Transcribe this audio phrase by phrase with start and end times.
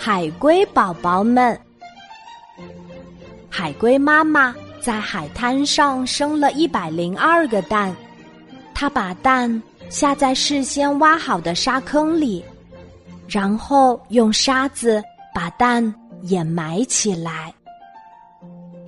[0.00, 1.58] 海龟宝宝们。
[3.50, 7.92] 海龟妈妈在海滩上生了一百零二个蛋，
[8.72, 12.44] 它把蛋下在事先挖好的沙坑里，
[13.26, 15.02] 然后用沙子
[15.34, 15.92] 把蛋
[16.22, 17.52] 掩埋起来。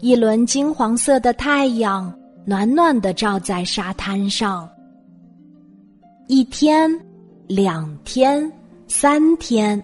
[0.00, 2.14] 一轮金黄色的太阳
[2.44, 4.68] 暖暖的照在沙滩上。
[6.26, 6.88] 一天，
[7.46, 8.52] 两天，
[8.86, 9.82] 三天，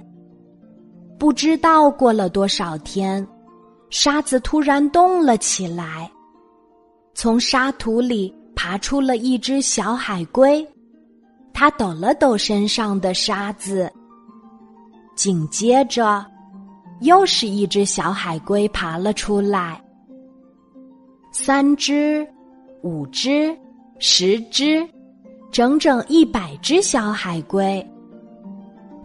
[1.18, 3.26] 不知道过了多少天，
[3.90, 6.10] 沙子突然动了起来，
[7.14, 10.66] 从沙土里爬出了一只小海龟，
[11.52, 13.90] 它抖了抖身上的沙子。
[15.14, 16.24] 紧接着，
[17.00, 19.80] 又是一只小海龟爬了出来，
[21.30, 22.26] 三只，
[22.82, 23.56] 五只，
[23.98, 24.86] 十只。
[25.52, 27.88] 整整一百只小海龟，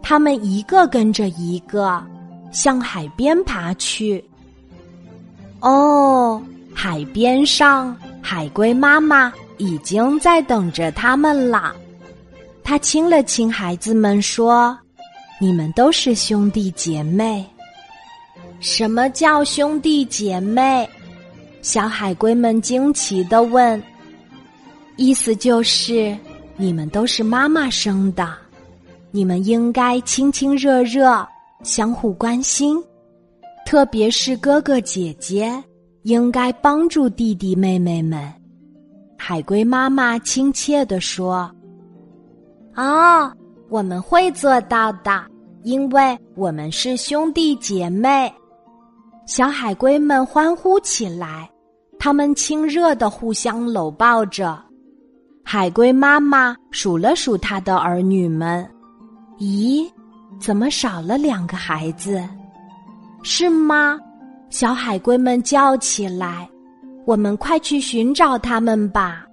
[0.02, 2.04] 它们一个跟着一个
[2.50, 4.24] 向海边爬去。
[5.60, 6.42] 哦，
[6.74, 11.74] 海边上，海龟妈妈已经在等着它们了。
[12.62, 14.78] 他亲了亲孩子们，说
[15.40, 17.44] ：“你们都是兄弟姐妹。”
[18.60, 20.88] 什么叫兄弟姐妹？
[21.62, 23.82] 小海龟们惊奇的问。
[24.96, 26.16] 意思就是。
[26.56, 28.36] 你们都是妈妈生的，
[29.12, 31.26] 你们应该亲亲热热，
[31.62, 32.82] 相互关心，
[33.66, 35.52] 特别是哥哥姐姐，
[36.02, 38.32] 应该帮助弟弟妹妹们。
[39.18, 41.50] 海龟妈妈亲切地说
[42.76, 43.30] ：“哦，
[43.68, 45.24] 我们会做到的，
[45.62, 48.32] 因为我们是兄弟姐妹。”
[49.26, 51.50] 小海龟们欢呼起来，
[51.98, 54.58] 他们亲热的互相搂抱着。
[55.44, 58.68] 海龟妈妈数了数它的儿女们，
[59.40, 59.90] 咦，
[60.38, 62.22] 怎么少了两个孩子？
[63.22, 63.98] 是吗？
[64.50, 66.46] 小海龟们叫起来
[67.06, 69.24] ：“我们快去寻找他们吧！”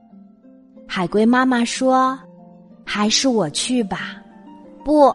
[0.88, 2.18] 海龟妈妈说
[2.86, 4.16] ：“还是我去吧。”
[4.86, 5.14] 不，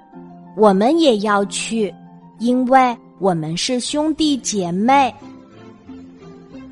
[0.56, 1.92] 我们也要去，
[2.38, 5.14] 因为我们是兄弟姐妹。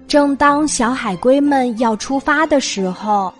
[0.06, 3.32] 正当小海龟们要出发的时候。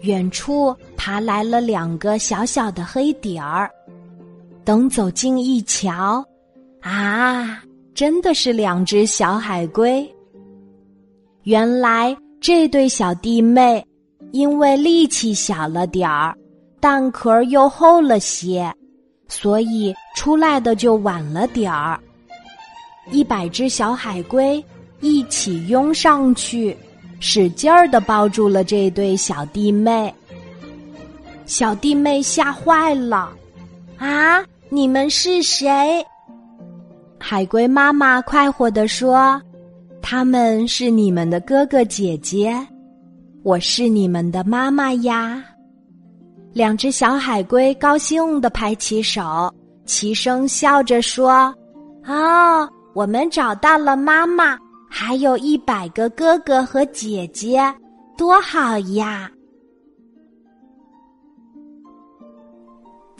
[0.00, 3.70] 远处爬来了两个小小的黑点儿，
[4.64, 6.24] 等走近一瞧，
[6.80, 7.62] 啊，
[7.94, 10.10] 真的是两只小海龟。
[11.42, 13.86] 原来这对小弟妹
[14.32, 16.34] 因为力气小了点儿，
[16.80, 18.72] 蛋壳又厚了些，
[19.28, 22.00] 所以出来的就晚了点儿。
[23.10, 24.64] 一百只小海龟
[25.00, 26.74] 一起拥上去。
[27.20, 30.12] 使劲儿的抱住了这对小弟妹，
[31.46, 33.32] 小弟妹吓坏了，
[33.98, 34.44] 啊！
[34.70, 36.04] 你们是谁？
[37.18, 39.40] 海龟妈妈快活地说
[40.02, 42.54] ：“他们是你们的哥哥姐姐，
[43.42, 45.44] 我是你们的妈妈呀。”
[46.52, 49.52] 两只小海龟高兴地拍起手，
[49.84, 51.54] 齐声笑着说
[52.06, 54.58] ：“哦，我们找到了妈妈。”
[54.96, 57.60] 还有一百个哥哥和姐姐，
[58.16, 59.28] 多好呀！